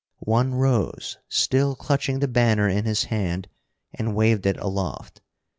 One 0.25 0.55
rose, 0.55 1.19
still 1.29 1.75
clutching 1.75 2.21
the 2.21 2.27
banner 2.27 2.67
in 2.67 2.85
his 2.85 3.03
hand 3.03 3.47
and 3.93 4.15
waved 4.15 4.47
it 4.47 4.57
aloft. 4.57 5.21